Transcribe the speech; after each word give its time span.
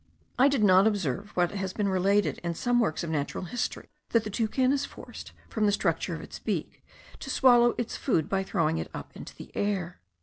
I 0.39 0.47
did 0.47 0.63
not 0.63 0.87
observe 0.87 1.29
what 1.37 1.51
has 1.51 1.73
been 1.73 1.87
related 1.87 2.39
in 2.39 2.55
some 2.55 2.79
works 2.79 3.03
of 3.03 3.11
natural 3.11 3.43
history, 3.43 3.89
that 4.09 4.23
the 4.23 4.31
toucan 4.31 4.71
is 4.73 4.83
forced, 4.83 5.31
from 5.47 5.67
the 5.67 5.71
structure 5.71 6.15
of 6.15 6.21
its 6.21 6.39
beak, 6.39 6.83
to 7.19 7.29
swallow 7.29 7.75
its 7.77 7.97
food 7.97 8.27
by 8.27 8.41
throwing 8.41 8.79
it 8.79 8.89
up 8.95 9.15
into 9.15 9.35
the 9.35 9.51
air. 9.55 10.01